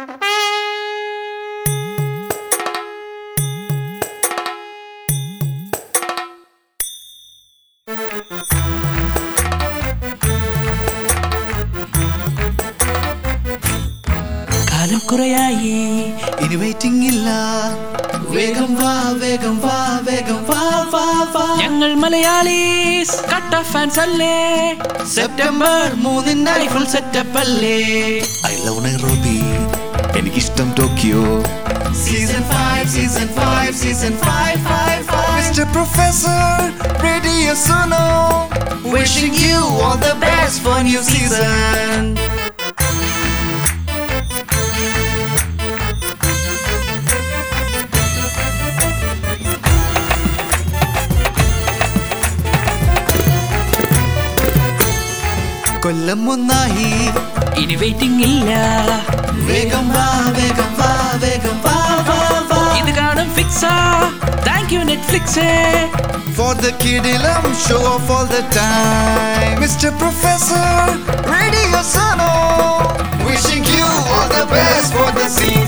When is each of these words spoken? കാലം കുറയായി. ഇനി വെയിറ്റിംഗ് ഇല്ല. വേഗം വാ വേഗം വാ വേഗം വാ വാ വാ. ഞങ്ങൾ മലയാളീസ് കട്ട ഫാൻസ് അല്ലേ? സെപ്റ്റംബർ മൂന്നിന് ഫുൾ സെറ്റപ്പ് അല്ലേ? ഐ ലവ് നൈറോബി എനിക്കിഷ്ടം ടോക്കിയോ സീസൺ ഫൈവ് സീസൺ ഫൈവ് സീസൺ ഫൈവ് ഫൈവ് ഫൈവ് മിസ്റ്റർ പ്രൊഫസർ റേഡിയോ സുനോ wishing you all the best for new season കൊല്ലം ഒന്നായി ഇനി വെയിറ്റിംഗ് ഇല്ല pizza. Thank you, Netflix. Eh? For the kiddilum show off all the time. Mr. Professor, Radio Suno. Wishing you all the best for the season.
കാലം 0.00 0.18
കുറയായി. 15.10 15.74
ഇനി 16.40 16.56
വെയിറ്റിംഗ് 16.56 17.06
ഇല്ല. 17.06 17.28
വേഗം 18.28 18.74
വാ 18.74 19.10
വേഗം 19.10 19.60
വാ 19.60 20.00
വേഗം 20.02 20.44
വാ 20.44 20.86
വാ 20.94 21.28
വാ. 21.34 21.56
ഞങ്ങൾ 21.56 21.94
മലയാളീസ് 21.94 23.22
കട്ട 23.22 23.62
ഫാൻസ് 23.62 24.00
അല്ലേ? 24.00 24.36
സെപ്റ്റംബർ 25.14 25.94
മൂന്നിന് 25.94 26.68
ഫുൾ 26.68 26.84
സെറ്റപ്പ് 26.84 27.38
അല്ലേ? 27.38 27.78
ഐ 28.46 28.64
ലവ് 28.64 28.84
നൈറോബി 28.84 29.38
എനിക്കിഷ്ടം 30.19 30.69
ടോക്കിയോ 30.79 31.23
സീസൺ 32.03 32.43
ഫൈവ് 32.51 32.85
സീസൺ 32.95 33.27
ഫൈവ് 33.39 33.73
സീസൺ 33.83 34.13
ഫൈവ് 34.25 34.59
ഫൈവ് 34.69 35.01
ഫൈവ് 35.11 35.33
മിസ്റ്റർ 35.37 35.67
പ്രൊഫസർ 35.75 36.61
റേഡിയോ 37.07 37.55
സുനോ 37.67 38.05
wishing 38.95 39.35
you 39.37 39.55
all 39.83 39.97
the 39.99 40.13
best 40.19 40.57
for 40.63 40.77
new 40.83 41.01
season 41.05 42.03
കൊല്ലം 55.83 56.21
ഒന്നായി 56.33 56.91
ഇനി 57.61 57.75
വെയിറ്റിംഗ് 57.81 58.21
ഇല്ല 58.27 58.51
pizza. 63.50 64.10
Thank 64.44 64.70
you, 64.70 64.80
Netflix. 64.80 65.36
Eh? 65.36 65.88
For 66.36 66.54
the 66.54 66.72
kiddilum 66.78 67.44
show 67.66 67.82
off 67.82 68.08
all 68.10 68.26
the 68.26 68.42
time. 68.52 69.58
Mr. 69.60 69.90
Professor, 69.98 70.70
Radio 71.28 71.82
Suno. 71.82 72.30
Wishing 73.26 73.64
you 73.64 73.84
all 73.84 74.28
the 74.28 74.46
best 74.46 74.92
for 74.94 75.10
the 75.12 75.28
season. 75.28 75.59